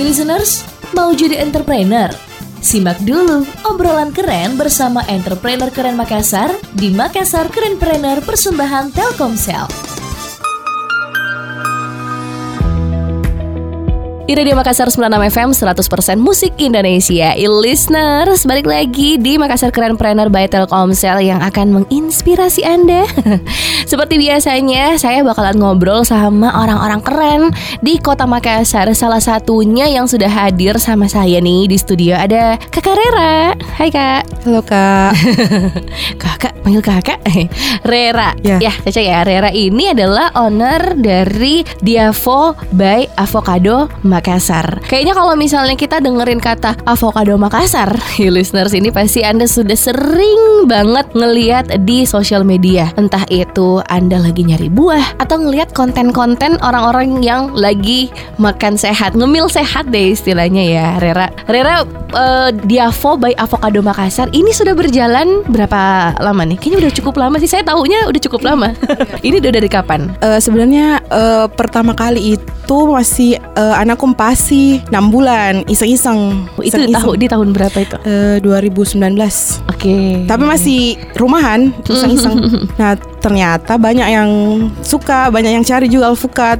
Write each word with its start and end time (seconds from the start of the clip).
listeners, 0.00 0.64
mau 0.96 1.12
jadi 1.12 1.44
entrepreneur? 1.44 2.08
Simak 2.62 3.02
dulu 3.04 3.44
obrolan 3.68 4.14
keren 4.14 4.56
bersama 4.56 5.04
entrepreneur 5.10 5.68
keren 5.68 5.98
Makassar 5.98 6.48
di 6.72 6.88
Makassar 6.94 7.50
Kerenpreneur 7.52 8.24
Persembahan 8.24 8.94
Telkomsel. 8.94 9.66
Di 14.32 14.40
Radio 14.40 14.56
Makassar 14.56 14.88
96 14.88 15.28
FM 15.28 15.48
100% 15.52 16.16
musik 16.16 16.56
Indonesia. 16.56 17.36
E-listeners, 17.36 18.48
balik 18.48 18.64
lagi 18.64 19.20
di 19.20 19.36
Makassar 19.36 19.68
Keren 19.68 20.00
Planner 20.00 20.32
by 20.32 20.48
Telkomsel 20.48 21.20
yang 21.20 21.44
akan 21.44 21.84
menginspirasi 21.84 22.64
Anda. 22.64 23.04
Seperti 23.92 24.16
biasanya, 24.16 24.96
saya 24.96 25.20
bakalan 25.20 25.60
ngobrol 25.60 26.00
sama 26.08 26.48
orang-orang 26.48 27.04
keren 27.04 27.42
di 27.84 28.00
kota 28.00 28.24
Makassar. 28.24 28.88
Salah 28.96 29.20
satunya 29.20 29.84
yang 29.92 30.08
sudah 30.08 30.32
hadir 30.32 30.80
sama 30.80 31.12
saya 31.12 31.36
nih 31.36 31.68
di 31.68 31.76
studio 31.76 32.16
ada 32.16 32.56
Kakak 32.72 32.96
Rera. 32.96 33.52
Hai 33.76 33.92
Kak. 33.92 34.48
Halo 34.48 34.64
Kak. 34.64 35.12
Kakak, 36.24 36.56
panggil 36.64 36.80
kakak. 36.80 37.20
Rera. 37.92 38.32
Ya. 38.40 38.56
ya 38.64 38.72
Caca 38.80 38.96
ya. 39.04 39.28
Rera 39.28 39.52
ini 39.52 39.92
adalah 39.92 40.32
owner 40.40 40.96
dari 40.96 41.68
Diavo 41.84 42.56
by 42.72 43.12
Avocado 43.20 43.92
Makassar 44.00 44.21
Kayaknya 44.86 45.14
kalau 45.18 45.34
misalnya 45.34 45.74
kita 45.74 45.98
dengerin 45.98 46.38
kata 46.38 46.78
Avocado 46.86 47.34
Makassar 47.34 47.90
ya 48.22 48.30
listeners 48.30 48.70
ini 48.70 48.94
pasti 48.94 49.26
Anda 49.26 49.50
sudah 49.50 49.74
sering 49.74 50.70
banget 50.70 51.10
ngeliat 51.10 51.82
di 51.82 52.06
sosial 52.06 52.46
media 52.46 52.94
Entah 52.94 53.26
itu 53.26 53.82
Anda 53.90 54.22
lagi 54.22 54.46
nyari 54.46 54.70
buah 54.70 55.18
Atau 55.18 55.42
ngeliat 55.42 55.74
konten-konten 55.74 56.62
orang-orang 56.62 57.18
yang 57.18 57.50
lagi 57.50 58.14
makan 58.38 58.78
sehat 58.78 59.18
Ngemil 59.18 59.50
sehat 59.50 59.90
deh 59.90 60.14
istilahnya 60.14 60.62
ya 60.62 60.86
Rera 61.02 61.26
Rera 61.50 61.82
eh, 62.14 62.50
Diavo 62.62 63.18
by 63.18 63.34
Avocado 63.34 63.82
Makassar 63.82 64.30
Ini 64.30 64.54
sudah 64.54 64.78
berjalan 64.78 65.42
berapa 65.50 66.14
lama 66.22 66.46
nih? 66.46 66.62
Kayaknya 66.62 66.78
udah 66.86 66.92
cukup 66.94 67.14
lama 67.18 67.36
sih 67.42 67.50
Saya 67.50 67.66
taunya 67.66 68.06
udah 68.06 68.20
cukup 68.22 68.46
lama 68.46 68.70
Ini 69.26 69.42
udah 69.42 69.50
dari 69.50 69.66
kapan? 69.66 70.14
Eh, 70.22 70.38
Sebenarnya 70.38 71.02
eh, 71.10 71.46
pertama 71.50 71.90
kali 71.98 72.38
itu 72.38 72.78
masih 72.86 73.42
eh, 73.42 73.74
anakku 73.82 74.11
pasi 74.12 74.80
6 74.88 74.92
bulan 75.08 75.62
iseng-iseng 75.66 76.46
Oh, 76.54 76.62
Itu 76.62 76.76
di, 76.76 76.88
Iseng-iseng. 76.88 76.94
tahun, 76.94 77.14
di 77.18 77.26
tahun 77.28 77.48
berapa 77.52 77.78
itu? 77.78 77.96
Eh, 78.04 78.36
2019 78.40 78.98
Oke 79.68 80.24
Tapi 80.24 80.42
masih 80.42 80.80
rumahan 81.14 81.70
iseng-iseng 81.84 82.36
Nah 82.76 82.96
ternyata 83.22 83.78
banyak 83.78 84.04
yang 84.04 84.30
suka 84.82 85.30
Banyak 85.30 85.52
yang 85.52 85.62
cari 85.62 85.86
juga 85.86 86.10
alpukat 86.10 86.58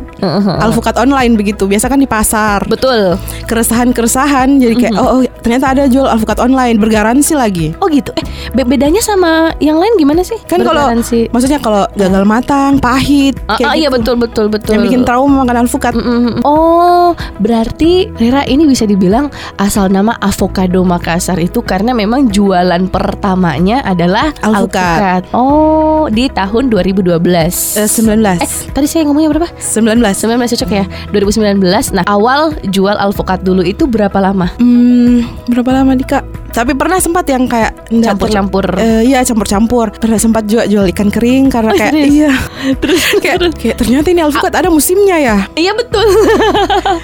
Alpukat 0.62 0.94
online 0.96 1.34
begitu 1.34 1.66
Biasa 1.66 1.90
kan 1.90 1.98
di 1.98 2.06
pasar 2.06 2.62
Betul 2.64 3.18
Keresahan-keresahan 3.44 4.56
Jadi 4.56 4.74
kayak 4.78 4.94
oh, 4.94 5.18
oh 5.18 5.22
ternyata 5.42 5.74
ada 5.74 5.84
jual 5.86 6.06
alpukat 6.06 6.38
online 6.38 6.78
Bergaransi 6.78 7.34
lagi 7.34 7.66
Oh 7.78 7.90
gitu 7.90 8.14
Eh 8.14 8.22
be- 8.52 8.62
bedanya 8.64 9.02
sama 9.02 9.50
yang 9.58 9.76
lain 9.76 9.98
gimana 9.98 10.22
sih? 10.22 10.38
Kan 10.46 10.62
kalau. 10.62 10.86
Maksudnya 11.02 11.58
kalau 11.58 11.88
gagal 11.92 12.22
matang 12.22 12.78
Pahit 12.78 13.34
Ah, 13.44 13.58
kayak 13.58 13.74
iya 13.74 13.88
gitu. 13.88 13.96
betul 13.98 14.14
betul 14.16 14.46
betul 14.46 14.72
Yang 14.72 14.82
bikin 14.86 15.00
trauma 15.02 15.42
makan 15.42 15.66
alpukat 15.66 15.92
Mm-mm. 15.92 16.44
Oh, 16.44 17.10
berarti 17.38 18.06
Rera 18.14 18.44
ini 18.44 18.62
bisa 18.64 18.84
dibilang 18.84 19.26
asal 19.56 19.88
nama 19.88 20.14
Avocado 20.18 20.84
Makassar 20.84 21.40
itu 21.40 21.58
karena 21.58 21.90
memang 21.90 22.28
jualan 22.28 22.86
pertamanya 22.86 23.80
adalah 23.82 24.30
Alpukat. 24.38 25.32
Oh, 25.32 26.06
di 26.06 26.28
tahun 26.28 26.51
2012. 26.68 27.80
Eh, 27.80 27.88
19 27.88 28.44
Eh, 28.44 28.50
tadi 28.70 28.84
saya 28.84 29.08
ngomongnya 29.08 29.32
berapa? 29.32 29.48
19 29.56 29.96
19 30.12 30.52
cocok 30.52 30.70
ya. 30.70 30.84
2019 31.08 31.96
Nah 31.96 32.04
awal 32.04 32.52
jual 32.68 32.92
alpukat 32.92 33.40
dulu 33.40 33.64
itu 33.64 33.88
berapa 33.88 34.20
lama? 34.20 34.52
Hmm, 34.60 35.24
berapa 35.48 35.70
lama 35.72 35.96
nih 35.96 36.04
kak? 36.04 36.24
Tapi 36.52 36.76
pernah 36.76 37.00
sempat 37.00 37.24
yang 37.32 37.48
kayak 37.48 37.88
Campur-campur. 37.88 38.76
Eh, 38.76 39.08
Iya 39.08 39.24
campur-campur. 39.24 39.96
Pernah 39.96 40.20
sempat 40.20 40.44
juga 40.44 40.68
jual 40.68 40.84
ikan 40.92 41.08
kering 41.08 41.48
Karena 41.48 41.72
Oh, 41.72 41.76
kayak 41.80 41.92
serius? 41.96 42.12
Iya. 42.12 42.32
Terus 42.84 43.00
kayak, 43.24 43.36
kayak 43.56 43.76
ternyata 43.80 44.06
ini 44.12 44.20
alpukat 44.20 44.52
ada 44.52 44.68
musimnya 44.68 45.16
ya? 45.16 45.36
Iya 45.56 45.72
betul. 45.72 46.04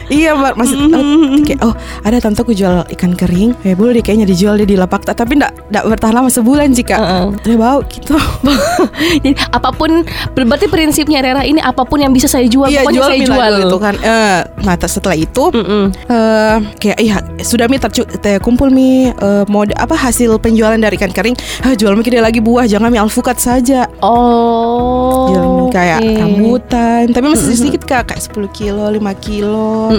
Iya 0.09 0.37
Mbak. 0.37 0.55
Masih 0.57 0.77
oh, 0.77 1.41
kayak, 1.45 1.61
oh 1.65 1.73
ada 2.05 2.19
tanteku 2.21 2.53
jual 2.53 2.85
ikan 2.93 3.17
kering. 3.17 3.57
Eh 3.65 3.73
boleh 3.73 4.01
deh 4.01 4.05
kayaknya 4.05 4.27
dijual 4.29 4.61
deh 4.61 4.69
di 4.69 4.77
lapak. 4.77 5.07
Tapi 5.09 5.41
nggak 5.41 5.85
bertahan 5.89 6.13
lama 6.21 6.29
sebulan 6.29 6.75
kak. 6.77 6.99
Heeh. 7.01 7.25
Dia 7.45 7.57
bau 7.57 7.81
gitu. 7.89 8.17
Jadi 9.25 9.33
apa 9.49 9.71
pun 9.73 10.03
Berarti 10.35 10.67
prinsipnya 10.67 11.21
Rera 11.21 11.43
ini 11.43 11.59
Apa 11.59 11.83
pun 11.83 11.99
yang 11.99 12.13
bisa 12.13 12.27
saya 12.27 12.45
jual 12.47 12.69
Iya 12.69 12.83
Pokoknya 12.85 12.99
jual 13.01 13.09
saya 13.09 13.21
jual. 13.25 13.53
gitu 13.65 13.77
kan. 13.79 13.95
Eh, 13.99 14.41
Nah 14.65 14.75
setelah 14.79 15.17
itu 15.17 15.45
Mm-mm. 15.55 15.85
eh 16.11 16.57
kayak 16.81 16.99
iya 16.99 17.17
sudah 17.41 17.71
mi 17.71 17.79
kumpul 18.41 18.69
mi 18.69 19.09
eh, 19.09 19.45
mode 19.47 19.73
apa 19.77 19.95
hasil 19.95 20.37
penjualan 20.39 20.77
dari 20.77 20.97
ikan 20.99 21.13
kering. 21.13 21.37
Ah, 21.63 21.73
jual 21.73 21.95
mi 21.95 22.03
dia 22.05 22.21
lagi 22.21 22.41
buah 22.43 22.65
jangan 22.67 22.91
mi 22.91 22.99
alpukat 22.99 23.39
saja. 23.39 23.87
Oh 24.03 25.29
jual 25.31 25.45
mi 25.47 25.65
kayak 25.71 26.01
oke. 26.01 26.17
rambutan 26.19 27.03
tapi 27.13 27.27
masih 27.31 27.55
sedikit 27.55 27.83
kak 27.85 28.13
kayak 28.13 28.23
10 28.25 28.49
kilo 28.53 28.85
5 28.91 28.99
kilo. 29.25 29.93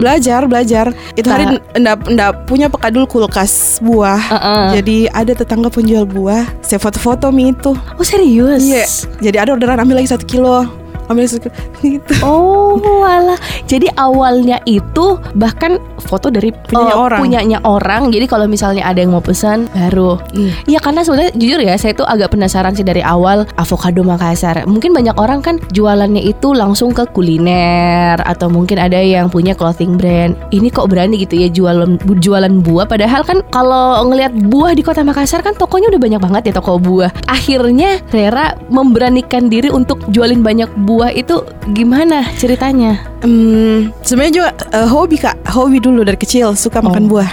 Belajar 0.00 0.46
belajar. 0.46 0.86
Itu 1.16 1.28
hari 1.28 1.58
ndak 1.74 2.06
ndak 2.06 2.30
punya 2.46 2.68
pekadul 2.68 3.04
kulkas 3.04 3.80
buah. 3.80 4.20
Heeh. 4.20 4.64
jadi 4.80 4.96
ada 5.10 5.32
tetangga 5.34 5.68
penjual 5.68 6.04
buah. 6.04 6.44
Saya 6.60 6.78
foto-foto 6.78 7.28
mi 7.28 7.50
itu. 7.50 7.72
Oh 7.74 8.04
serius? 8.06 8.62
iya 8.62 8.83
jadi 9.20 9.36
ada 9.46 9.50
orderan 9.56 9.80
ambil 9.80 10.00
lagi 10.00 10.10
satu 10.12 10.24
kilo 10.28 10.83
ambil 11.08 11.24
kilo 11.28 11.50
gitu. 11.84 12.14
Oh 12.24 13.04
alah 13.04 13.38
Jadi 13.68 13.88
awalnya 13.96 14.58
itu 14.64 15.20
Bahkan 15.36 16.00
foto 16.00 16.28
dari 16.28 16.50
Punyanya 16.52 16.94
eh, 16.94 16.98
orang. 16.98 17.20
Punyanya 17.20 17.58
orang. 17.64 18.02
Jadi 18.10 18.26
kalau 18.28 18.46
misalnya 18.48 18.84
ada 18.84 19.00
yang 19.00 19.12
mau 19.12 19.24
pesan 19.24 19.68
Baru. 19.72 20.20
Iya. 20.32 20.52
Iya 20.76 20.78
karena 20.80 21.00
sebenarnya 21.04 21.32
jujur 21.36 21.60
ya 21.60 21.74
Saya 21.76 21.92
tuh 21.96 22.06
agak 22.08 22.32
penasaran 22.32 22.72
sih 22.76 22.86
dari 22.86 23.04
awal 23.04 23.44
Avocado 23.60 24.00
Makassar. 24.02 24.64
Mungkin 24.64 24.96
banyak 24.96 25.16
orang 25.16 25.40
kan 25.44 25.60
Jualannya 25.72 26.24
itu 26.24 26.52
langsung 26.56 26.92
ke 26.96 27.04
kuliner 27.12 28.18
Atau 28.24 28.48
mungkin 28.48 28.80
ada 28.80 28.98
yang 28.98 29.28
punya 29.28 29.52
clothing 29.52 30.00
brand. 30.00 30.36
Ini 30.50 30.68
kok 30.72 30.88
berani 30.88 31.20
gitu 31.20 31.36
ya 31.36 31.48
Jualan 31.52 32.00
jualan 32.20 32.54
buah? 32.64 32.86
Padahal 32.88 33.22
kan 33.26 33.44
Kalau 33.52 34.04
ngelihat 34.08 34.32
buah 34.48 34.72
di 34.72 34.82
kota 34.82 35.04
Makassar 35.04 35.44
kan 35.44 35.54
Tokonya 35.56 35.92
udah 35.92 36.00
banyak 36.00 36.20
banget 36.20 36.42
ya 36.50 36.52
toko 36.56 36.80
buah. 36.80 37.10
Akhirnya 37.28 38.00
Rera 38.10 38.56
memberanikan 38.72 39.52
diri 39.52 39.68
Untuk 39.68 40.00
jualin 40.10 40.40
banyak 40.40 40.70
buah 40.84 40.93
itu 41.10 41.42
Gimana 41.72 42.28
ceritanya? 42.36 43.00
Hmm, 43.24 43.88
sebenarnya 44.04 44.34
juga 44.36 44.50
eh, 44.76 44.84
hobi 44.84 45.16
kak, 45.16 45.48
hobi 45.48 45.80
dulu 45.80 46.04
dari 46.04 46.20
kecil 46.20 46.52
suka 46.52 46.84
makan 46.84 47.08
buah. 47.08 47.30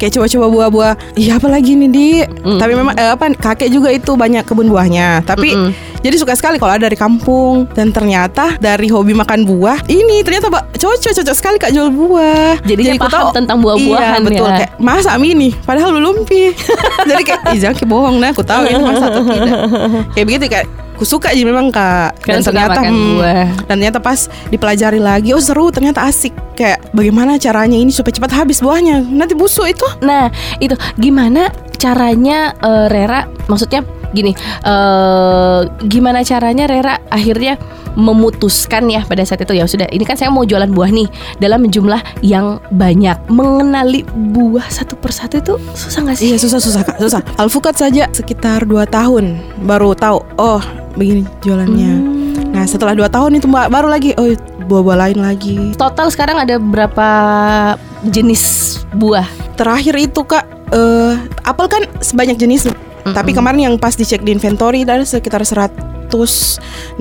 Kayak 0.00 0.18
coba-coba 0.18 0.46
buah-buah. 0.50 0.94
Iya 1.14 1.36
apa 1.36 1.48
lagi 1.52 1.76
nih 1.76 1.90
di? 1.92 2.08
Tapi 2.40 2.72
memang 2.72 2.96
eh, 2.96 3.12
apa 3.12 3.28
kakek 3.36 3.68
juga 3.68 3.92
itu 3.92 4.16
banyak 4.16 4.42
kebun 4.48 4.72
buahnya. 4.72 5.20
Tapi 5.28 5.52
Mm-mm. 5.52 5.70
jadi 6.00 6.16
suka 6.16 6.32
sekali 6.32 6.56
kalau 6.56 6.72
ada 6.72 6.88
dari 6.88 6.96
kampung 6.96 7.68
dan 7.76 7.92
ternyata 7.92 8.56
dari 8.56 8.88
hobi 8.88 9.12
makan 9.12 9.44
buah 9.44 9.84
ini 9.86 10.24
ternyata 10.24 10.48
Mbak, 10.48 10.80
cocok 10.80 11.12
cocok 11.20 11.36
sekali 11.36 11.56
kak 11.60 11.72
jual 11.76 11.92
buah. 11.92 12.64
Jadinya 12.64 12.96
ku 12.96 13.06
paham 13.06 13.36
tentang 13.36 13.60
buah-buahan 13.60 14.20
iya, 14.24 14.24
betul 14.24 14.48
ya. 14.48 14.56
kayak 14.64 14.70
masa 14.80 15.12
mi 15.20 15.36
nih 15.36 15.52
padahal 15.68 15.92
belum 15.92 16.24
pi. 16.24 16.56
jadi 17.08 17.22
kayak 17.22 17.40
kayak 17.52 17.84
bohong 17.84 18.16
nah 18.16 18.32
aku 18.32 18.40
tahu 18.40 18.64
ini 18.64 18.80
masa 18.80 19.12
atau 19.12 19.22
tidak. 19.28 19.58
Kayak 20.16 20.26
begitu 20.26 20.44
kayak 20.48 20.68
aku 20.94 21.04
suka 21.04 21.34
aja 21.34 21.42
memang 21.42 21.74
kak. 21.74 22.22
Karena 22.22 22.40
suka 22.40 22.70
makan 22.70 22.84
hmm, 22.94 23.18
dan 23.20 23.46
ternyata 23.66 23.98
pas 23.98 24.30
dipelajari 24.48 25.02
lagi 25.02 25.34
oh 25.34 25.42
seru 25.42 25.68
ternyata 25.74 26.06
asik. 26.06 26.32
Kayak 26.54 26.86
bagaimana 26.94 27.36
caranya 27.36 27.74
ini 27.74 27.90
supaya 27.90 28.14
cepat 28.14 28.32
habis 28.32 28.62
buahnya? 28.62 29.02
Nanti 29.02 29.34
busuk 29.34 29.66
itu. 29.66 29.86
Nah, 30.06 30.30
itu. 30.62 30.78
Gimana 30.96 31.50
caranya 31.76 32.54
eh, 32.62 32.86
Rera 32.88 33.26
maksudnya 33.50 33.84
gini, 34.14 34.30
eh 34.62 35.60
gimana 35.90 36.22
caranya 36.22 36.70
Rera 36.70 37.02
akhirnya 37.10 37.58
memutuskan 37.94 38.90
ya 38.90 39.02
pada 39.06 39.22
saat 39.22 39.42
itu 39.42 39.54
ya 39.56 39.64
sudah 39.66 39.86
ini 39.90 40.02
kan 40.02 40.18
saya 40.18 40.30
mau 40.30 40.42
jualan 40.42 40.70
buah 40.70 40.90
nih 40.90 41.08
dalam 41.38 41.66
jumlah 41.70 42.02
yang 42.20 42.58
banyak. 42.74 43.16
Mengenali 43.30 44.04
buah 44.34 44.66
satu 44.68 44.98
persatu 44.98 45.40
itu 45.40 45.54
susah 45.74 46.04
nggak 46.04 46.16
sih? 46.18 46.26
iya 46.34 46.36
susah 46.38 46.60
susah 46.60 46.82
kak 46.82 46.98
susah. 47.00 47.22
Alpukat 47.38 47.78
saja 47.78 48.10
sekitar 48.10 48.66
2 48.66 48.84
tahun 48.90 49.40
baru 49.64 49.94
tahu 49.94 50.22
oh 50.38 50.62
begini 50.98 51.26
jualannya. 51.42 51.92
Nah 52.54 52.64
setelah 52.66 52.94
2 52.94 53.06
tahun 53.10 53.38
itu 53.38 53.46
baru 53.50 53.88
lagi 53.90 54.14
oh 54.18 54.34
buah-buah 54.66 54.98
lain 55.08 55.18
lagi. 55.22 55.56
Total 55.78 56.10
sekarang 56.10 56.42
ada 56.42 56.58
berapa 56.58 57.08
jenis 58.04 58.78
buah? 58.94 59.44
terakhir 59.54 59.94
itu 59.96 60.20
kak 60.26 60.44
eh 60.74 61.14
apel 61.46 61.66
kan 61.70 61.82
sebanyak 62.02 62.36
jenis 62.38 62.66
tapi 63.14 63.30
kemarin 63.36 63.72
yang 63.72 63.76
pas 63.78 63.94
dicek 63.94 64.24
di 64.24 64.34
inventory 64.34 64.82
ada 64.82 65.04
sekitar 65.06 65.44
160 66.16 66.94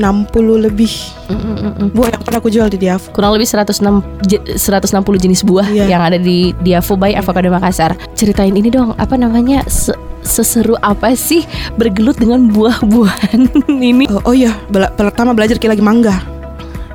lebih 0.59 0.89
Mm-mm-mm. 1.27 1.89
buah 1.89 2.09
yang 2.09 2.21
pernah 2.21 2.39
aku 2.39 2.49
jual 2.49 2.67
di 2.67 2.77
Diav 2.77 3.09
kurang 3.09 3.33
lebih 3.33 3.45
106 3.45 4.01
je- 4.23 4.43
160 4.53 4.89
jenis 5.19 5.41
buah 5.41 5.65
Iya. 5.65 5.85
yang 5.87 6.01
ada 6.03 6.17
di 6.17 6.51
Diavo 6.57 6.93
by 6.93 7.13
Avocado 7.13 7.47
Makassar. 7.47 7.93
Ceritain 8.13 8.51
ini 8.51 8.67
dong, 8.67 8.93
apa 8.95 9.13
namanya? 9.13 9.61
se- 9.65 9.93
seseru 10.21 10.73
apa 10.79 11.13
sih 11.13 11.43
bergelut 11.73 12.15
dengan 12.15 12.47
buah-buahan 12.47 13.51
ini? 13.91 14.05
Oh, 14.07 14.21
oh 14.23 14.33
iya, 14.33 14.55
bela- 14.67 14.89
pertama 14.89 15.31
belajar 15.31 15.57
kayak 15.57 15.75
lagi 15.75 15.83
mangga. 15.83 16.15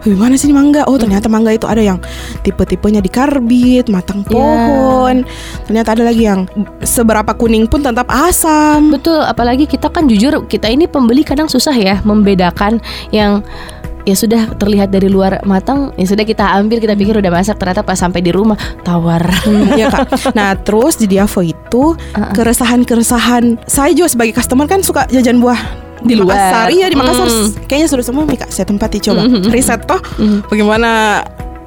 "Wih, 0.03 0.15
mana 0.15 0.35
sih 0.35 0.51
mangga? 0.51 0.87
Oh 0.87 0.95
ternyata 0.95 1.27
mangga 1.27 1.51
itu 1.51 1.67
ada 1.67 1.81
yang 1.81 1.99
tipe-tipenya 2.43 2.99
di 2.99 3.09
karbit, 3.09 3.87
matang 3.89 4.23
Ya. 4.27 4.31
pohon. 4.31 5.17
Ternyata 5.65 5.89
ada 5.95 6.05
lagi 6.07 6.23
yang 6.25 6.47
seberapa 6.83 7.33
kuning 7.33 7.67
pun 7.67 7.83
tetap 7.83 8.07
asam. 8.09 8.91
Betul, 8.91 9.21
apalagi 9.21 9.65
kita 9.65 9.89
kan 9.89 10.07
jujur 10.07 10.47
kita 10.47 10.67
ini 10.67 10.87
pembeli 10.87 11.23
kadang 11.23 11.47
susah 11.47 11.73
ya 11.73 11.99
membedakan 12.03 12.79
yang 13.11 13.43
ya 14.05 14.17
sudah 14.17 14.57
terlihat 14.57 14.89
dari 14.89 15.05
luar 15.05 15.45
matang, 15.45 15.93
ya 16.01 16.09
sudah 16.09 16.25
kita 16.25 16.41
ambil 16.57 16.81
kita 16.81 16.97
pikir 16.97 17.21
udah 17.21 17.29
masak 17.29 17.61
ternyata 17.61 17.85
pas 17.85 17.99
sampai 17.99 18.25
di 18.25 18.33
rumah 18.33 18.57
tawar. 18.81 19.21
Hmm, 19.45 19.77
Iya 19.77 19.93
kak. 19.93 20.09
Nah 20.39 20.57
terus 20.57 20.97
di 20.97 21.05
Diavo 21.05 21.45
itu 21.45 21.93
Uh-uh. 21.93 22.33
keresahan-keresahan 22.33 23.69
saya 23.69 23.93
juga 23.93 24.09
sebagai 24.09 24.33
customer 24.33 24.65
kan 24.65 24.81
suka 24.81 25.05
jajan 25.13 25.45
buah 25.45 25.61
Di 25.99 26.15
luar. 26.15 26.35
Makassar. 26.35 26.67
Iya 26.71 26.87
di 26.87 26.97
Makassar 26.97 27.27
Hmm. 27.27 27.49
kayaknya 27.67 27.89
sudah 27.89 28.05
semua 28.05 28.23
nih 28.25 28.39
kak. 28.39 28.51
Saya 28.51 28.65
tempati 28.65 28.99
coba 28.99 29.23
Mhm. 29.23 29.51
riset 29.51 29.81
toh 29.83 29.99
Mhm. 30.17 30.39
bagaimana 30.47 30.91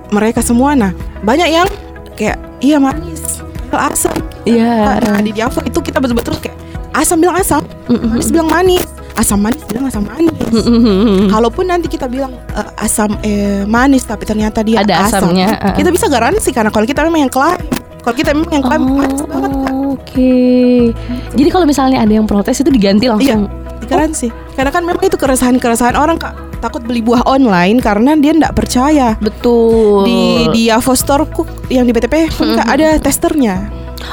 mereka 0.10 0.40
semua. 0.40 0.72
Nah 0.74 0.92
banyak 1.20 1.48
yang 1.48 1.68
kayak 2.16 2.38
iya 2.60 2.78
manis, 2.78 3.44
asam. 3.70 4.16
Iya. 4.44 5.00
Nah 5.00 5.20
di 5.20 5.32
Diavo 5.32 5.60
itu 5.62 5.80
kita 5.80 6.00
betul-betul 6.00 6.36
kayak 6.40 6.58
asam 6.92 7.20
bilang 7.20 7.36
asam, 7.36 7.64
Mhm. 7.88 8.08
manis 8.08 8.30
bilang 8.30 8.50
manis, 8.50 8.88
asam 9.16 9.40
manis 9.40 9.64
bilang 9.66 9.88
asam 9.88 10.04
manis. 10.04 10.36
Mhm. 10.52 11.28
Kalaupun 11.28 11.66
nanti 11.66 11.88
kita 11.88 12.08
bilang 12.08 12.36
eh, 12.52 12.68
asam 12.80 13.16
eh, 13.22 13.64
manis 13.64 14.04
tapi 14.04 14.24
ternyata 14.24 14.60
dia 14.62 14.84
Ada 14.84 15.08
asam, 15.08 15.32
asamnya, 15.32 15.56
uh-uh. 15.56 15.76
kita 15.76 15.90
bisa 15.92 16.08
garansi 16.08 16.52
karena 16.52 16.68
kalau 16.68 16.84
kita 16.84 17.04
memang 17.04 17.28
yang 17.28 17.32
klaim, 17.32 17.60
kalau 18.02 18.16
kita 18.16 18.32
memang 18.36 18.52
yang 18.52 18.64
klaim 18.64 18.82
manis 18.88 19.22
banget. 19.24 19.52
Oh, 19.52 19.80
Oke. 19.92 20.92
Jadi 21.36 21.50
kalau 21.52 21.68
misalnya 21.68 22.00
ada 22.00 22.12
yang 22.12 22.24
protes 22.24 22.60
itu 22.60 22.72
diganti 22.72 23.12
langsung. 23.12 23.48
Garansi. 23.88 24.28
Karena 24.56 24.72
kan 24.74 24.84
memang 24.86 25.02
itu 25.04 25.18
keresahan-keresahan 25.18 25.96
orang 25.98 26.18
kak 26.22 26.34
takut 26.62 26.86
beli 26.86 27.02
buah 27.02 27.26
online 27.26 27.82
karena 27.82 28.14
dia 28.16 28.32
tidak 28.38 28.54
percaya. 28.54 29.18
Betul. 29.18 30.06
Di 30.06 30.22
di 30.54 30.64
Cook 30.70 31.50
yang 31.74 31.90
di 31.90 31.92
BTP 31.92 32.30
pun 32.38 32.54
Kak, 32.56 32.68
ada 32.70 33.02
testernya. 33.02 33.68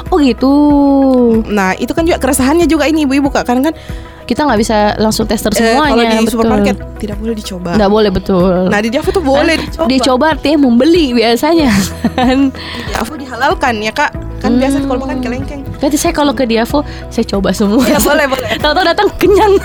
Oh 0.09 0.17
gitu. 0.21 0.53
Nah 1.49 1.77
itu 1.77 1.93
kan 1.93 2.05
juga 2.05 2.21
keresahannya 2.21 2.65
juga 2.69 2.89
ini 2.89 3.05
ibu-ibu 3.05 3.29
kak 3.33 3.45
karena 3.49 3.73
kan 3.73 3.77
Kita 4.29 4.45
nggak 4.45 4.61
bisa 4.61 4.93
langsung 5.01 5.25
tester 5.25 5.49
eh, 5.57 5.73
semuanya. 5.73 5.89
kalau 5.89 6.05
di 6.05 6.17
betul. 6.21 6.33
supermarket 6.37 6.77
tidak 7.01 7.17
boleh 7.17 7.33
dicoba. 7.33 7.71
Nggak 7.81 7.91
boleh 7.97 8.11
betul. 8.13 8.53
Nah 8.69 8.79
di 8.85 8.89
Yavo 8.93 9.09
tuh 9.09 9.25
boleh 9.25 9.57
dicoba. 9.57 9.89
Dicoba 9.89 10.25
artinya 10.37 10.59
membeli 10.69 11.17
biasanya. 11.17 11.73
Di 12.93 13.15
dihalalkan 13.25 13.81
ya 13.81 13.89
kak. 13.89 14.28
Kan 14.39 14.51
Hmm. 14.51 14.61
biasa 14.61 14.77
kalau 14.81 15.01
makan 15.01 15.19
kelengkeng. 15.19 15.61
Berarti 15.75 15.97
saya 15.97 16.13
kalau 16.13 16.31
ke 16.31 16.45
Diavo 16.45 16.81
saya 17.09 17.27
coba 17.27 17.51
semua. 17.51 17.83
Ya 17.83 17.99
boleh 17.99 18.27
boleh. 18.27 18.49
Tahu-tahu 18.63 18.85
datang 18.87 19.09
kenyang. 19.17 19.55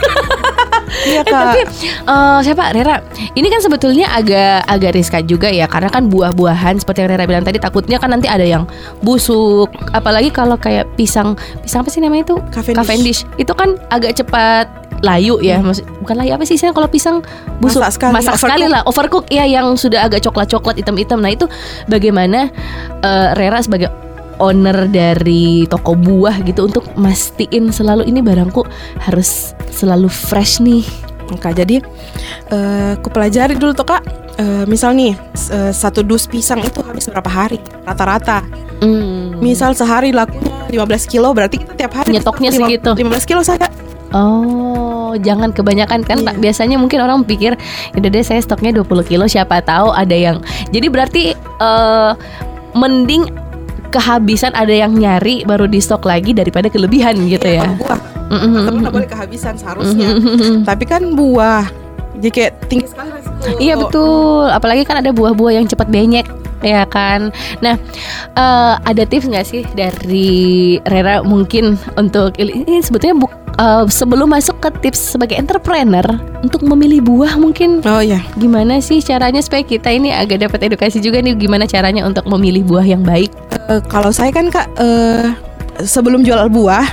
Iya 0.93 1.19
Eh, 1.19 1.25
tapi 1.25 1.59
kak. 1.59 1.73
eh, 2.05 2.39
siapa 2.43 2.69
Rera? 2.69 3.01
Ini 3.33 3.47
kan 3.47 3.59
sebetulnya 3.59 4.13
agak 4.13 4.61
agak 4.63 4.93
riskan 4.93 5.25
juga 5.25 5.49
ya 5.49 5.65
karena 5.65 5.89
kan 5.89 6.05
buah-buahan 6.05 6.77
seperti 6.77 7.01
yang 7.01 7.09
Rera 7.09 7.25
bilang 7.25 7.41
tadi 7.41 7.57
takutnya 7.57 7.97
kan 7.97 8.13
nanti 8.13 8.27
ada 8.27 8.43
yang 8.43 8.69
busuk. 9.01 9.67
Apalagi 9.89 10.29
kalau 10.29 10.53
kayak 10.55 10.85
pisang 10.93 11.33
pisang 11.59 11.81
apa 11.81 11.89
sih 11.89 11.97
namanya 11.97 12.29
itu? 12.29 12.35
Cavendish. 12.53 13.25
Itu 13.35 13.51
kan 13.51 13.73
agak 13.89 14.15
cepat 14.15 14.69
layu 15.01 15.41
ya, 15.41 15.59
Maksud- 15.59 15.83
bukan 15.99 16.15
layu 16.15 16.31
apa 16.31 16.45
sih 16.45 16.55
istilahnya 16.55 16.77
kalau 16.77 16.87
pisang 16.87 17.17
busuk 17.57 17.81
Masak 17.81 17.91
sekali, 17.91 18.13
masak 18.13 18.35
sekali 18.37 18.53
overcook. 18.61 18.71
lah 18.71 18.81
overcook 18.85 19.25
ya 19.27 19.43
yang 19.43 19.67
sudah 19.73 19.99
agak 20.03 20.21
coklat-coklat 20.21 20.77
hitam-hitam. 20.77 21.17
Nah 21.17 21.31
itu 21.31 21.49
bagaimana 21.87 22.53
eh, 23.01 23.29
Rera 23.33 23.59
sebagai 23.59 23.89
owner 24.37 24.87
dari 24.87 25.65
toko 25.65 25.93
buah 25.93 26.41
gitu 26.41 26.65
untuk 26.65 26.85
mastiin 26.93 27.69
selalu 27.69 28.05
ini 28.05 28.21
barangku 28.21 28.63
harus 29.01 29.51
selalu 29.69 30.07
fresh 30.07 30.57
nih. 30.59 30.85
Kak, 31.33 31.57
jadi 31.57 31.81
eh, 32.49 32.91
aku 32.93 33.09
pelajari 33.09 33.57
dulu 33.57 33.73
tuh 33.73 33.87
kak. 33.87 34.03
Eh, 34.37 34.65
misal 34.65 34.93
nih 34.93 35.17
eh, 35.49 35.71
satu 35.71 36.01
dus 36.01 36.25
pisang 36.25 36.61
itu 36.61 36.81
habis 36.81 37.09
berapa 37.09 37.25
hari 37.25 37.57
rata-rata. 37.81 38.45
Hmm. 38.81 39.39
Misal 39.39 39.73
sehari 39.73 40.13
lakunya 40.13 40.51
15 40.69 41.05
kilo 41.07 41.33
berarti 41.33 41.57
kita 41.57 41.73
tiap 41.75 41.93
hari 41.95 42.13
Nyetoknya 42.13 42.49
lima- 42.51 42.67
segitu. 42.69 42.91
15 42.93 43.25
kilo 43.25 43.41
saja. 43.41 43.65
Oh, 44.13 45.17
jangan 45.17 45.49
kebanyakan 45.49 46.05
kan 46.05 46.21
Iya. 46.21 46.37
biasanya 46.37 46.77
mungkin 46.77 47.01
orang 47.01 47.25
pikir 47.25 47.57
udah 47.93 48.09
deh 48.09 48.21
saya 48.21 48.37
stoknya 48.37 48.69
20 48.69 49.01
kilo 49.01 49.25
siapa 49.25 49.57
tahu 49.59 49.89
ada 49.89 50.13
yang 50.13 50.37
jadi 50.69 50.85
berarti 50.85 51.23
eh 51.33 52.11
mending 52.73 53.25
kehabisan 53.93 54.57
ada 54.57 54.73
yang 54.73 54.97
nyari 54.97 55.45
baru 55.45 55.69
di 55.69 55.77
stok 55.77 56.09
lagi 56.09 56.33
daripada 56.33 56.65
kelebihan 56.73 57.13
gitu 57.29 57.45
ya. 57.45 57.69
Kalau 57.69 57.77
buah, 57.77 57.99
Mm-mm. 58.33 58.65
tapi 58.65 58.77
nggak 58.81 58.93
boleh 58.97 59.09
kehabisan 59.13 59.53
seharusnya. 59.53 60.17
Mm-mm. 60.17 60.65
Tapi 60.65 60.83
kan 60.89 61.13
buah, 61.13 61.69
jadi 62.17 62.29
kayak 62.33 62.53
tinggi 62.65 62.87
sekali 62.89 63.13
resiko. 63.13 63.61
Iya 63.61 63.77
betul, 63.77 64.49
apalagi 64.49 64.81
kan 64.81 65.05
ada 65.05 65.13
buah-buah 65.13 65.61
yang 65.61 65.69
cepat 65.69 65.93
benyek 65.93 66.25
ya 66.63 66.87
kan. 66.87 67.29
Nah, 67.59 67.75
eh, 68.33 68.73
ada 68.81 69.03
tips 69.03 69.27
nggak 69.27 69.45
sih 69.45 69.61
dari 69.75 70.79
Rera 70.87 71.19
mungkin 71.21 71.75
untuk 71.99 72.39
ini 72.39 72.79
sebetulnya 72.79 73.19
buk- 73.19 73.42
eh, 73.55 73.83
sebelum 73.87 74.27
masuk 74.27 74.57
ke 74.59 74.69
tips 74.79 75.13
sebagai 75.13 75.35
entrepreneur 75.35 76.03
untuk 76.39 76.61
memilih 76.61 77.01
buah 77.01 77.35
mungkin 77.35 77.79
Oh 77.83 77.99
iya, 77.99 78.19
gimana 78.35 78.79
sih 78.79 78.99
caranya 78.99 79.39
supaya 79.39 79.61
kita 79.61 79.89
ini 79.89 80.09
agak 80.09 80.41
dapat 80.41 80.65
edukasi 80.65 80.97
juga 80.97 81.17
nih 81.17 81.35
gimana 81.35 81.63
caranya 81.63 82.03
untuk 82.03 82.25
memilih 82.25 82.63
buah 82.63 82.85
yang 82.85 83.01
baik. 83.01 83.29
Eh, 83.69 83.81
kalau 83.85 84.09
saya 84.09 84.29
kan 84.29 84.47
kak 84.47 84.67
eh, 84.75 85.31
sebelum 85.79 86.21
jual 86.21 86.49
buah, 86.49 86.85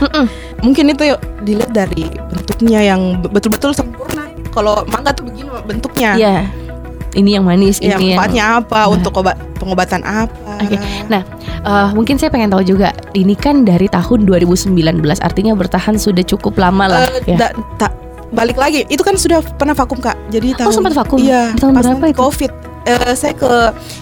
mungkin 0.61 0.89
itu 0.89 1.11
yuk 1.11 1.21
dilihat 1.41 1.71
dari 1.71 2.05
bentuknya 2.29 2.81
yang 2.87 3.19
be- 3.19 3.29
betul-betul 3.29 3.73
sempurna. 3.73 4.25
Kalau 4.51 4.83
mangga 4.87 5.13
tuh 5.13 5.25
begini 5.25 5.47
bentuknya. 5.63 6.11
Iya. 6.17 6.35
Ini 7.11 7.37
yang 7.37 7.45
manis, 7.45 7.79
Ya, 7.79 7.99
ini 7.99 8.15
yang 8.15 8.23
manfaatnya 8.23 8.45
apa 8.57 8.81
Nah. 8.81 8.95
untuk 8.95 9.13
obat 9.19 9.35
pengobatan 9.59 9.99
apa? 10.01 10.50
Oke. 10.61 10.77
Nah, 11.07 11.23
eh, 11.61 11.89
mungkin 11.91 12.15
saya 12.15 12.29
pengen 12.29 12.49
tahu 12.49 12.63
juga. 12.63 12.91
Ini 13.11 13.35
kan 13.35 13.63
dari 13.63 13.87
tahun 13.87 14.25
2019, 14.25 14.77
artinya 15.19 15.53
bertahan 15.53 15.97
sudah 15.97 16.23
cukup 16.23 16.57
lama 16.57 16.87
lah. 16.87 17.01
Eh, 17.21 17.35
ya. 17.35 17.37
da- 17.41 17.57
tak 17.79 17.93
balik 18.31 18.55
lagi. 18.55 18.85
Itu 18.87 19.01
kan 19.01 19.15
sudah 19.15 19.41
pernah 19.41 19.73
vakum 19.73 19.99
kak. 19.99 20.15
Jadi 20.29 20.55
tahun 20.55 20.69
Oh, 20.69 20.77
sempat 20.77 20.95
vakum? 20.95 21.19
Iya. 21.19 21.55
Tahun 21.55 21.73
pas 21.73 21.83
berapa 21.83 22.07
itu? 22.07 22.19
Covid. 22.19 22.53
Eh, 22.83 23.13
saya 23.13 23.33
ke 23.33 23.51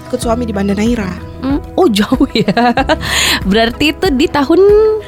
ikut 0.06 0.18
suami 0.18 0.42
di 0.42 0.52
Banda 0.52 0.70
Neira. 0.70 1.10
Hmm, 1.38 1.58
Oh 1.74 1.86
jauh 1.86 2.26
ya. 2.36 2.74
Berarti 3.42 3.90
itu 3.90 4.06
di 4.12 4.26
tahun 4.26 4.58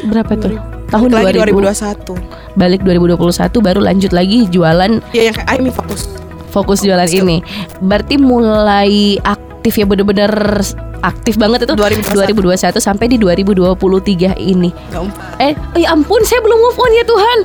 berapa 0.06 0.32
tuh? 0.37 0.55
Tahun 0.88 1.06
Balik 1.06 1.38
lagi 1.38 1.55
2000, 1.55 1.70
2021. 1.70 2.19
balik 2.52 2.81
2021 2.82 3.62
baru 3.62 3.79
lanjut 3.81 4.11
lagi 4.11 4.43
jualan 4.47 4.99
Ya 5.14 5.23
yang 5.23 5.35
kayak 5.35 5.49
Aimi 5.49 5.70
fokus. 5.70 6.11
fokus 6.50 6.82
jualan 6.82 7.06
ini. 7.06 7.47
Berarti 7.79 8.19
mulai 8.19 9.14
aktif 9.60 9.76
ya 9.76 9.84
bener-bener 9.84 10.32
aktif 11.04 11.37
banget 11.37 11.68
itu 11.68 11.76
2021. 11.76 12.32
2021 12.56 12.80
sampai 12.80 13.12
di 13.12 13.20
2023 13.20 14.40
ini. 14.40 14.73
Umpat. 14.88 15.37
Eh, 15.37 15.52
oh 15.52 15.78
ya 15.80 15.92
ampun, 15.92 16.25
saya 16.25 16.40
belum 16.40 16.56
move 16.56 16.80
on 16.80 16.92
ya 16.96 17.04
Tuhan. 17.04 17.38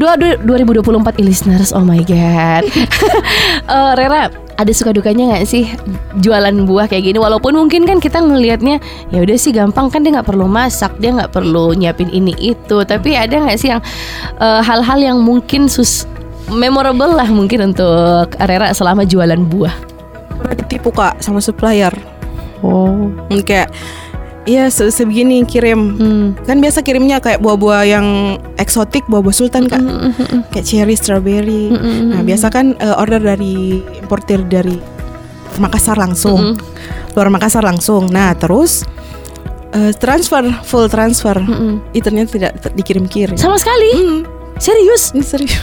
Dua, 0.00 0.12
dua- 0.16 0.40
2024 0.64 1.20
listeners, 1.20 1.76
oh 1.76 1.84
my 1.84 2.00
god. 2.08 2.64
Eh, 3.68 3.92
Rera, 4.00 4.32
ada 4.56 4.72
suka 4.72 4.96
dukanya 4.96 5.28
nggak 5.36 5.44
sih 5.44 5.68
jualan 6.24 6.64
buah 6.64 6.88
kayak 6.88 7.04
gini? 7.12 7.20
Walaupun 7.20 7.52
mungkin 7.52 7.84
kan 7.84 8.00
kita 8.00 8.16
ngelihatnya 8.24 8.80
ya 9.12 9.20
udah 9.20 9.36
sih 9.36 9.52
gampang 9.52 9.92
kan 9.92 10.00
dia 10.00 10.16
nggak 10.16 10.24
perlu 10.24 10.48
masak, 10.48 10.96
dia 10.96 11.12
nggak 11.12 11.36
perlu 11.36 11.76
nyiapin 11.76 12.08
ini 12.08 12.32
itu. 12.40 12.80
Tapi 12.80 13.12
ada 13.12 13.44
nggak 13.44 13.60
sih 13.60 13.68
yang 13.76 13.84
eh, 14.40 14.60
hal-hal 14.64 15.04
yang 15.04 15.20
mungkin 15.20 15.68
sus 15.68 16.08
memorable 16.48 17.12
lah 17.12 17.28
mungkin 17.28 17.76
untuk 17.76 18.32
Rera 18.40 18.72
selama 18.72 19.04
jualan 19.04 19.36
buah? 19.52 19.97
Pernah 20.38 20.54
ditipu 20.54 20.90
kak 20.94 21.18
sama 21.20 21.42
supplier. 21.42 21.92
Oh, 22.62 23.10
Hmm, 23.28 23.42
Kayak 23.42 23.70
Iya 24.48 24.72
se 24.72 24.88
sebegini 24.88 25.44
kirim. 25.44 26.00
Hmm. 26.00 26.26
Kan 26.48 26.64
biasa 26.64 26.80
kirimnya 26.80 27.20
kayak 27.20 27.44
buah-buah 27.44 27.84
yang 27.84 28.06
eksotik 28.56 29.04
Buah-buah 29.04 29.36
sultan 29.36 29.68
kak. 29.68 29.76
Mm, 29.76 29.92
mm, 29.92 30.12
mm, 30.16 30.24
mm. 30.24 30.40
Kayak 30.48 30.64
cherry, 30.64 30.96
strawberry. 30.96 31.68
Mm, 31.68 31.76
mm, 31.76 31.84
mm, 31.84 32.08
Nah 32.16 32.20
mm. 32.24 32.28
biasa 32.32 32.46
kan 32.48 32.72
eh, 32.80 32.96
order 32.96 33.20
dari 33.20 33.84
Importir 34.00 34.40
dari 34.48 34.72
Makassar 35.60 36.00
langsung. 36.00 36.56
Mm, 36.56 36.64
Luar 37.12 37.28
Makassar 37.28 37.60
langsung. 37.60 38.08
Nah 38.08 38.32
terus 38.40 38.88
eh, 39.76 39.92
Transfer 40.00 40.48
Full 40.64 40.88
transfer. 40.88 41.36
Mm, 41.36 41.52
mm. 41.52 41.74
Itu 41.92 42.08
ternyata 42.08 42.28
tidak 42.32 42.52
ter- 42.64 42.72
dikirim-kirim. 42.72 43.36
Sama 43.36 43.60
sekali? 43.60 43.90
Hmm, 43.92 44.20
serius? 44.56 45.12
Ini 45.12 45.24
serius 45.28 45.60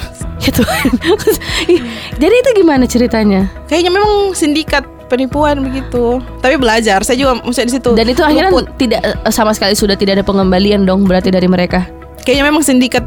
Ih, 1.71 1.81
jadi 2.19 2.35
itu 2.35 2.49
gimana 2.59 2.83
ceritanya? 2.85 3.47
Kayaknya 3.71 3.91
memang 3.91 4.35
sindikat 4.35 4.83
penipuan 5.07 5.61
begitu. 5.61 6.19
Tapi 6.41 6.57
belajar 6.57 7.01
Saya 7.05 7.17
juga 7.17 7.37
maksudnya 7.39 7.69
di 7.69 7.75
situ 7.77 7.91
dan 7.93 8.05
itu 8.09 8.21
akhirnya 8.25 8.51
luput. 8.51 8.67
tidak 8.75 9.01
eh, 9.05 9.15
sama 9.31 9.53
sekali 9.53 9.77
sudah 9.77 9.93
tidak 9.95 10.21
ada 10.21 10.25
pengembalian 10.25 10.83
dong 10.83 11.05
berarti 11.05 11.29
dari 11.29 11.45
mereka? 11.45 11.85
Kayaknya 12.25 12.45
memang 12.49 12.63
sindikat 12.65 13.05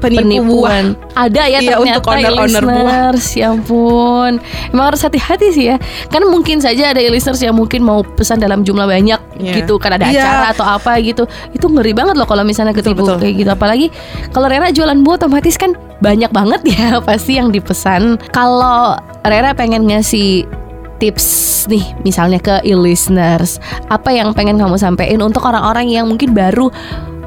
penipu 0.00 0.24
buah 0.58 0.72
penipuan. 0.72 0.84
Ada 1.12 1.42
ya 1.46 1.58
Iya, 1.60 1.70
ternyata 1.70 1.80
untuk 2.00 2.04
owner-owner 2.08 2.64
buah. 2.64 2.74
listeners 2.74 3.26
ya 3.32 3.46
ampun. 3.52 4.32
Emang 4.72 4.84
harus 4.88 5.00
hati-hati 5.00 5.46
sih 5.52 5.64
ya. 5.68 5.76
Kan 6.08 6.24
mungkin 6.26 6.58
saja 6.58 6.90
ada 6.90 7.00
listeners 7.02 7.38
yang 7.38 7.52
mungkin 7.52 7.80
mau 7.80 8.00
pesan 8.02 8.40
dalam 8.40 8.64
jumlah 8.64 8.84
banyak 8.84 9.20
Iya. 9.36 9.52
gitu. 9.60 9.76
Kan 9.76 9.94
ada 9.94 10.08
Iya. 10.08 10.24
acara 10.24 10.46
atau 10.50 10.64
apa 10.64 10.96
gitu. 10.98 11.24
Itu 11.52 11.68
ngeri 11.68 11.92
banget 11.92 12.16
loh 12.16 12.24
kalau 12.24 12.42
misalnya 12.42 12.72
ketipu 12.72 13.04
betul. 13.04 13.20
kayak 13.20 13.34
gitu. 13.36 13.50
Apalagi 13.50 13.86
kalau 14.32 14.48
Rera 14.48 14.72
jualan 14.72 14.96
buah 15.00 15.20
otomatis 15.20 15.54
kan 15.54 15.72
banyak 16.00 16.32
banget 16.32 16.60
ya 16.64 16.98
pasti 17.06 17.36
yang 17.36 17.52
dipesan. 17.52 18.16
Kalau 18.32 18.96
Rera 19.22 19.52
pengen 19.52 19.84
ngasih 19.84 20.48
tips 20.96 21.26
nih 21.64 21.80
misalnya 22.04 22.36
ke 22.36 22.60
e-listeners 22.60 23.56
apa 23.88 24.12
yang 24.12 24.36
pengen 24.36 24.60
kamu 24.60 24.76
sampaikan 24.76 25.24
untuk 25.24 25.40
orang-orang 25.44 25.88
yang 25.88 26.04
mungkin 26.04 26.36
baru 26.36 26.68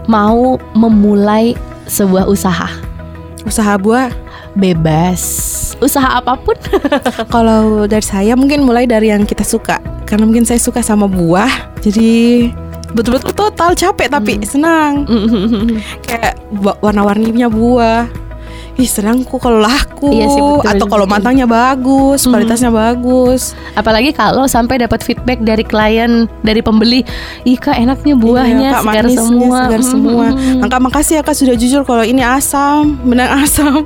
mau 0.05 0.61
memulai 0.73 1.57
sebuah 1.85 2.25
usaha. 2.25 2.69
Usaha 3.43 3.75
buah? 3.75 4.09
Bebas. 4.53 5.21
Usaha 5.81 6.21
apa 6.21 6.37
pun. 6.37 6.55
Kalau 7.33 7.83
dari 7.83 8.05
saya 8.05 8.37
mungkin 8.37 8.63
mulai 8.63 8.85
dari 8.85 9.09
yang 9.09 9.25
kita 9.25 9.41
suka. 9.41 9.81
Karena 10.05 10.23
mungkin 10.23 10.45
saya 10.45 10.61
suka 10.61 10.79
sama 10.79 11.09
buah. 11.09 11.73
Jadi 11.81 12.47
betul-betul 12.93 13.33
total 13.33 13.73
capek 13.73 14.07
tapi 14.07 14.37
Hmm. 14.37 14.45
senang. 14.45 14.91
Kayak 16.05 16.37
wa- 16.55 16.77
warna-warninya 16.79 17.49
buah 17.49 18.05
Ih 18.73 18.85
senang 18.85 19.21
kok 19.21 19.37
kalau 19.37 19.61
laku 19.61 20.09
Iya 20.09 20.25
sih, 20.27 20.41
betul 20.41 20.65
Atau 20.65 20.85
kalau 20.87 21.05
matangnya 21.05 21.45
bagus 21.45 22.23
Hmm. 22.23 22.33
Kualitasnya 22.33 22.69
bagus 22.69 23.53
apalagi 23.73 24.09
kalau 24.11 24.45
sampai 24.45 24.77
dapat 24.77 24.99
feedback 24.99 25.37
dari 25.39 25.61
klien 25.61 26.25
dari 26.39 26.59
pembeli 26.59 27.05
ih 27.43 27.53
kak 27.55 27.73
enaknya 27.75 28.13
buahnya 28.13 28.57
Iya, 28.63 28.71
Kak, 28.71 28.81
segar 28.83 29.03
manisnya, 29.03 29.21
semua 29.23 29.57
segar 29.59 29.79
Mm, 29.79 29.87
semua. 29.87 30.25
mm. 30.27 30.57
Nah, 30.57 30.67
Kak, 30.67 30.81
makasih 30.81 31.13
ya 31.15 31.21
Kak 31.21 31.35
sudah 31.35 31.53
jujur 31.53 31.81
kalau 31.81 32.01
ini 32.01 32.21
asam 32.21 32.97
Benar 33.03 33.29
asam 33.39 33.85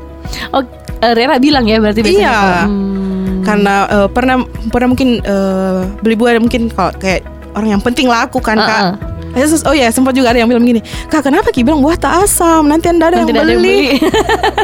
oh 0.50 0.62
eh, 0.98 1.14
Rera 1.14 1.36
bilang 1.38 1.64
ya 1.64 1.78
berarti 1.78 2.00
biasanya 2.00 2.20
Iya. 2.22 2.32
kalau, 2.34 2.64
hmm. 2.66 3.36
Karena 3.44 3.74
eh, 3.86 4.08
pernah 4.10 4.36
pernah 4.68 4.88
mungkin 4.90 5.10
eh, 5.18 5.80
beli 5.98 6.16
buah 6.16 6.36
mungkin 6.38 6.68
kalau 6.70 6.92
kayak 6.94 7.24
orang 7.54 7.70
yang 7.70 7.82
penting 7.82 8.06
laku 8.06 8.38
kan 8.38 8.56
Kak 8.56 8.68
Uh-uh. 8.70 8.92
Eh, 8.94 9.07
Oh 9.68 9.76
ya 9.76 9.88
sempat 9.94 10.18
juga 10.18 10.34
ada 10.34 10.40
yang 10.42 10.50
bilang 10.50 10.66
gini 10.66 10.82
Kak 11.08 11.26
kenapa 11.26 11.54
Ki 11.54 11.62
bilang 11.62 11.80
buah 11.80 11.98
tak 11.98 12.26
asam 12.26 12.66
Nanti 12.66 12.90
anda 12.90 13.14
ada 13.14 13.22
Nanti 13.22 13.32
yang 13.32 13.46
ada 13.46 13.54
yang 13.54 13.62
beli 13.62 13.94
beli. 13.94 14.02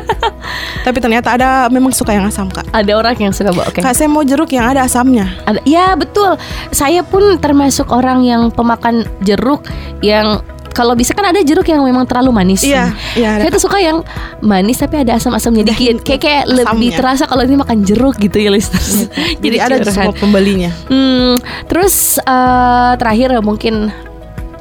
Tapi 0.86 0.98
ternyata 1.00 1.28
ada 1.38 1.50
memang 1.70 1.94
suka 1.96 2.12
yang 2.12 2.26
asam 2.28 2.50
Kak 2.50 2.68
ada 2.74 2.92
orang 2.98 3.16
yang 3.16 3.32
suka 3.32 3.54
bawa 3.54 3.70
oke 3.70 3.80
Kak 3.80 3.94
saya 3.94 4.10
mau 4.10 4.26
jeruk 4.26 4.50
yang 4.52 4.66
ada 4.68 4.84
asamnya 4.84 5.30
Ada, 5.46 5.60
ya 5.64 5.94
betul. 5.94 6.36
Saya 6.74 7.06
pun 7.06 7.38
termasuk 7.40 7.94
orang 7.94 8.26
yang 8.26 8.50
pemakan 8.52 9.06
jeruk 9.24 9.64
yang 10.02 10.42
kalau 10.74 10.98
bisa 10.98 11.14
kan 11.14 11.30
ada 11.30 11.40
jeruk 11.46 11.70
yang 11.70 11.86
memang 11.86 12.04
terlalu 12.10 12.34
manis. 12.34 12.66
Iya 12.66 12.98
iya 13.14 13.38
ada, 13.38 13.42
Saya 13.46 13.50
tuh 13.54 13.64
suka 13.70 13.78
yang 13.78 14.02
manis 14.42 14.82
tapi 14.82 15.06
ada 15.06 15.16
asam-asamnya 15.16 15.70
Ada 15.70 15.74
dikit. 15.78 15.96
Kayak 16.02 16.22
kayak 16.26 16.44
lebih 16.50 16.90
terasa 16.98 17.24
kalau 17.30 17.46
ini 17.46 17.56
makan 17.56 17.86
jeruk 17.86 18.18
gitu 18.18 18.42
ya 18.42 18.50
listeners. 18.50 19.06
Jadi 19.38 19.58
ada 19.62 19.78
curhat. 19.80 19.94
semua 19.94 20.14
pembelinya 20.18 20.74
Hmm, 20.90 21.38
terus 21.70 22.18
eh, 22.18 22.92
terakhir 22.98 23.38
mungkin 23.46 23.94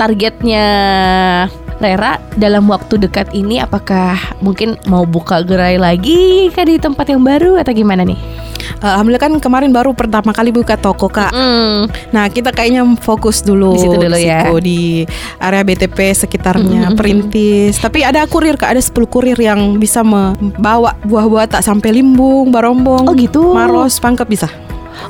targetnya 0.02 0.66
Rera 1.78 2.18
dalam 2.34 2.66
waktu 2.66 2.94
dekat 2.96 3.34
ini 3.34 3.58
apakah 3.58 4.14
mungkin 4.38 4.78
mau 4.86 5.02
buka 5.02 5.42
gerai 5.42 5.78
lagi 5.78 6.46
kan 6.50 6.66
di 6.66 6.78
tempat 6.78 7.10
yang 7.10 7.22
baru 7.22 7.58
atau 7.58 7.70
gimana 7.70 8.02
nih? 8.02 8.18
Alhamdulillah 8.78 9.18
kan 9.20 9.34
kemarin 9.38 9.70
baru 9.70 9.90
pertama 9.90 10.30
kali 10.30 10.50
buka 10.50 10.74
toko 10.74 11.06
Kak 11.06 11.30
Hmm, 11.30 11.86
Nah 12.10 12.26
kita 12.26 12.50
kayaknya 12.50 12.82
fokus 12.98 13.42
dulu 13.42 13.74
Di 13.74 13.82
situ 13.82 13.94
dulu 13.94 14.18
ya. 14.18 14.42
situ, 14.42 14.54
Di 14.58 14.80
area 15.38 15.62
BTP 15.62 15.98
sekitarnya 16.16 16.90
Mm-mm. 16.90 16.98
Perintis 16.98 17.78
Tapi 17.78 18.02
ada 18.02 18.26
kurir 18.26 18.54
Kak 18.54 18.74
Ada 18.74 18.82
10 18.82 19.06
kurir 19.06 19.38
yang 19.38 19.78
bisa 19.78 20.02
membawa 20.02 20.98
buah-buah 21.00 21.46
tak 21.48 21.62
sampai 21.62 21.94
limbung 21.94 22.50
Barombong 22.50 23.06
Oh 23.06 23.14
gitu. 23.14 23.54
Maros, 23.54 23.98
pangkep 23.98 24.26
bisa 24.26 24.50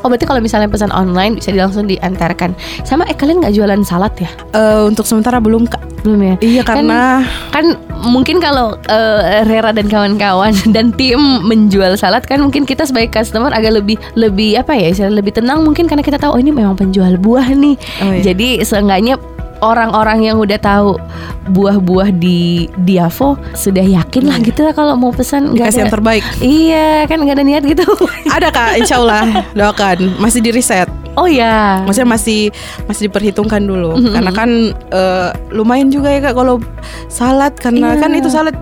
Oh 0.03 0.11
berarti 0.11 0.27
kalau 0.27 0.41
misalnya 0.41 0.69
pesan 0.71 0.91
online 0.95 1.39
bisa 1.39 1.53
langsung 1.53 1.87
diantarkan. 1.87 2.55
Sama 2.83 3.07
eh 3.09 3.17
kalian 3.17 3.43
nggak 3.43 3.55
jualan 3.55 3.81
salad 3.85 4.13
ya? 4.19 4.31
Eh, 4.55 4.83
Untuk 4.89 5.07
sementara 5.07 5.39
belum 5.39 5.67
Kak 5.69 6.03
Belum 6.03 6.21
ya? 6.23 6.35
Iya 6.43 6.63
karena 6.67 7.23
Kan 7.55 7.79
mungkin 8.03 8.43
kalau 8.43 8.75
eh, 8.91 9.47
Rera 9.47 9.71
dan 9.71 9.87
kawan-kawan 9.87 10.53
dan 10.75 10.91
tim 10.95 11.19
menjual 11.47 11.95
salad 11.95 12.27
kan 12.27 12.43
mungkin 12.43 12.67
kita 12.67 12.83
sebagai 12.83 13.15
customer 13.15 13.55
agak 13.55 13.79
lebih 13.79 13.97
lebih 14.19 14.59
apa 14.59 14.75
ya 14.75 14.91
lebih 15.07 15.31
tenang 15.39 15.63
mungkin 15.63 15.87
karena 15.87 16.03
kita 16.03 16.19
tahu 16.19 16.35
oh 16.35 16.41
ini 16.43 16.51
memang 16.51 16.75
penjual 16.75 17.15
buah 17.19 17.55
nih. 17.55 17.79
Oh, 18.03 18.13
iya. 18.13 18.33
Jadi 18.33 18.49
seenggaknya 18.67 19.17
orang-orang 19.63 20.19
yang 20.25 20.37
udah 20.37 20.59
tahu 20.59 20.99
buah-buah 21.45 22.11
di 22.13 22.67
Diavo 22.77 23.39
sudah 23.53 23.83
yakin 23.83 24.27
lah 24.27 24.37
Iya. 24.37 24.47
gitu 24.47 24.61
lah 24.63 24.73
kalau 24.73 24.95
mau 24.95 25.11
pesan 25.11 25.55
nggak 25.55 25.71
Dikasih 25.71 25.79
yang 25.79 25.89
ada 25.89 25.95
terbaik 25.95 26.23
Iya 26.39 26.89
kan 27.07 27.17
nggak 27.19 27.35
ada 27.35 27.45
niat 27.45 27.63
gitu. 27.65 27.87
Ada 28.37 28.49
Kak 28.49 28.71
insya 28.77 28.99
Allah 28.99 29.23
Doakan 29.57 30.19
Masih 30.19 30.39
di 30.39 30.51
riset 30.51 30.87
oh 31.15 31.27
ya. 31.27 31.83
Maksudnya 31.83 32.11
masih 32.11 32.41
masih 32.85 33.03
diperhitungkan 33.07 33.63
dulu 33.63 33.95
Mhm. 33.95 34.13
Karena 34.13 34.31
kan 34.31 34.51
eh, 34.73 35.29
lumayan 35.51 35.89
juga 35.89 36.11
ya 36.11 36.21
Kak 36.21 36.35
Kalau 36.35 36.59
salad 37.07 37.55
Karena 37.55 37.95
Iya. 37.95 38.01
kan 38.01 38.11
itu 38.13 38.29
salad 38.29 38.57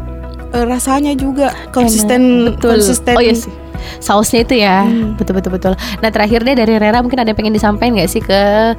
eh, 0.51 0.65
rasanya 0.65 1.13
juga 1.13 1.53
konsisten 1.71 2.55
Betul. 2.55 2.77
konsisten 2.77 3.15
Oh 3.15 3.23
iya 3.23 3.35
sih. 3.35 3.53
Sausnya 3.99 4.45
itu 4.45 4.61
ya. 4.61 4.85
Hmm. 4.85 5.17
Betul 5.17 5.39
betul 5.39 5.53
betul. 5.57 5.73
Nah, 6.01 6.11
terakhir 6.13 6.45
deh 6.45 6.57
dari 6.57 6.77
Rera 6.77 7.01
mungkin 7.01 7.21
ada 7.21 7.31
yang 7.31 7.39
pengen 7.39 7.55
disampaikan 7.55 7.97
nggak 7.97 8.11
sih 8.11 8.23
ke 8.23 8.75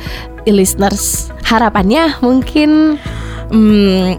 listeners? 0.47 1.29
Harapannya 1.45 2.19
mungkin 2.23 2.99
Hmm, 3.51 4.15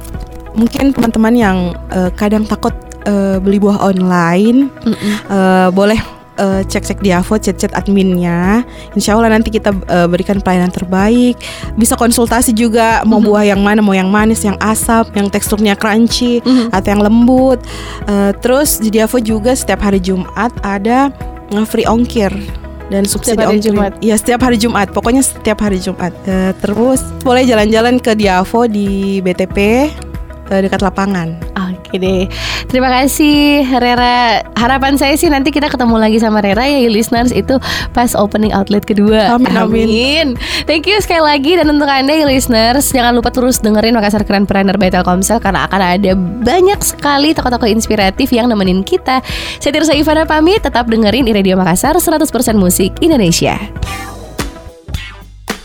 mungkin 0.53 0.93
teman-teman 0.93 1.35
yang 1.35 1.59
eh, 1.89 2.12
kadang 2.12 2.45
takut 2.45 2.77
eh, 3.09 3.41
beli 3.41 3.57
buah 3.57 3.81
online 3.81 4.69
mm-mm. 4.69 5.15
eh, 5.33 5.69
boleh 5.73 5.97
eh, 6.43 6.63
cek-cek 6.67 6.99
di 6.99 7.15
Avo 7.15 7.39
chat-chat 7.39 7.71
adminnya. 7.73 8.67
Insya 8.93 9.15
Allah 9.15 9.31
nanti 9.31 9.49
kita 9.49 9.71
eh, 9.87 10.07
berikan 10.11 10.43
pelayanan 10.43 10.75
terbaik. 10.75 11.39
Bisa 11.79 11.95
konsultasi 11.95 12.51
juga 12.51 13.07
mau 13.07 13.23
Mhm. 13.23 13.27
buah 13.31 13.45
yang 13.47 13.63
mana, 13.63 13.79
mau 13.79 13.95
yang 13.95 14.11
manis, 14.11 14.43
yang 14.43 14.59
asam, 14.59 15.07
yang 15.15 15.31
teksturnya 15.31 15.79
crunchy 15.79 16.43
Mhm. 16.43 16.75
atau 16.75 16.89
yang 16.91 17.03
lembut. 17.03 17.63
Eh, 18.05 18.35
terus 18.43 18.83
di 18.83 18.99
Avo 18.99 19.23
juga 19.23 19.55
setiap 19.55 19.81
hari 19.81 20.03
Jumat 20.03 20.51
ada 20.61 21.15
free 21.69 21.85
ongkir 21.85 22.33
dan 22.89 23.05
subsidi 23.05 23.37
hari 23.39 23.61
ongkir. 23.61 23.73
Jumat? 23.73 23.93
Iya 24.01 24.17
setiap 24.17 24.41
hari 24.43 24.57
Jumat. 24.57 24.89
Pokoknya 24.91 25.21
setiap 25.21 25.61
hari 25.61 25.79
Jumat. 25.79 26.11
Eh, 26.27 26.53
terus 26.59 27.05
boleh 27.23 27.45
jalan-jalan 27.45 28.01
ke 28.01 28.17
Diavo 28.17 28.67
di 28.67 29.21
BTP 29.21 29.89
eh, 30.51 30.61
dekat 30.61 30.81
lapangan. 30.81 31.53
Oke 31.93 32.01
deh. 32.01 32.25
Terima 32.73 32.89
kasih 32.89 33.69
Rera. 33.69 34.41
Harapan 34.57 34.97
saya 34.97 35.13
sih 35.13 35.29
nanti 35.29 35.53
kita 35.53 35.69
ketemu 35.69 36.01
lagi 36.01 36.17
sama 36.17 36.41
Rera 36.41 36.65
ya 36.65 36.89
listeners 36.89 37.29
itu 37.37 37.61
pas 37.93 38.17
opening 38.17 38.49
outlet 38.49 38.81
kedua. 38.89 39.37
Amin, 39.37 39.53
amin. 39.53 40.27
Thank 40.65 40.89
you 40.89 40.97
sekali 41.05 41.21
lagi 41.21 41.53
dan 41.53 41.69
untuk 41.69 41.85
Anda 41.85 42.17
ya 42.17 42.25
listeners 42.25 42.89
jangan 42.97 43.13
lupa 43.13 43.29
terus 43.29 43.61
dengerin 43.61 43.93
Makassar 43.93 44.25
Keren 44.25 44.49
Planner 44.49 44.81
by 44.81 44.89
Telkomsel 44.89 45.37
karena 45.37 45.69
akan 45.69 46.01
ada 46.01 46.17
banyak 46.17 46.81
sekali 46.81 47.37
toko-toko 47.37 47.69
inspiratif 47.69 48.33
yang 48.33 48.49
nemenin 48.49 48.81
kita. 48.81 49.21
Saya 49.61 49.77
Tirsa 49.77 49.93
Ivana 49.93 50.25
pamit 50.25 50.65
tetap 50.65 50.89
dengerin 50.89 51.29
di 51.29 51.37
Radio 51.37 51.61
Makassar 51.61 52.01
100% 52.01 52.25
musik 52.57 52.97
Indonesia. 53.05 53.61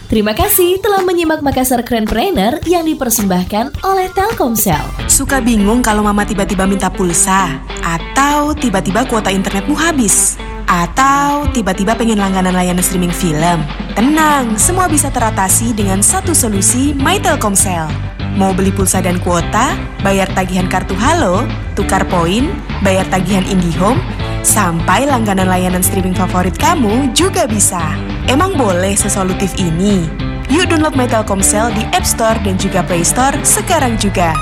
Terima 0.08 0.32
kasih 0.32 0.80
telah 0.80 1.04
menyimak 1.04 1.44
Makassar 1.44 1.84
Planner 1.84 2.64
yang 2.64 2.88
dipersembahkan 2.88 3.84
oleh 3.84 4.08
Telkomsel. 4.16 4.80
Suka 5.12 5.44
bingung 5.44 5.84
kalau 5.84 6.00
mama 6.00 6.24
tiba-tiba 6.24 6.64
minta 6.64 6.88
pulsa? 6.88 7.60
Atau 7.84 8.56
tiba-tiba 8.56 9.04
kuota 9.04 9.28
internetmu 9.36 9.76
habis? 9.76 10.40
Atau 10.64 11.52
tiba-tiba 11.52 11.92
pengen 12.00 12.24
langganan 12.24 12.56
layanan 12.56 12.80
streaming 12.80 13.12
film? 13.12 13.60
Tenang, 14.00 14.56
semua 14.56 14.88
bisa 14.88 15.12
teratasi 15.12 15.76
dengan 15.76 16.00
satu 16.00 16.32
solusi 16.32 16.96
My 16.96 17.20
Telkomsel. 17.20 17.92
Mau 18.40 18.56
beli 18.56 18.72
pulsa 18.72 19.04
dan 19.04 19.20
kuota, 19.20 19.76
bayar 20.08 20.32
tagihan 20.32 20.72
kartu 20.72 20.96
Halo, 20.96 21.44
tukar 21.76 22.08
poin, 22.08 22.48
bayar 22.80 23.04
tagihan 23.12 23.44
IndiHome, 23.44 24.00
sampai 24.40 25.04
langganan 25.04 25.52
layanan 25.52 25.84
streaming 25.84 26.16
favorit 26.16 26.56
kamu 26.56 27.12
juga 27.12 27.44
bisa. 27.44 27.84
Emang 28.28 28.60
boleh 28.60 28.92
sesolutif 28.92 29.56
ini? 29.56 30.04
Yuk 30.52 30.68
download 30.68 31.00
My 31.00 31.08
Telkomsel 31.08 31.72
di 31.72 31.88
App 31.96 32.04
Store 32.04 32.36
dan 32.44 32.60
juga 32.60 32.84
Play 32.84 33.08
Store 33.08 33.40
sekarang 33.40 33.96
juga. 33.96 34.36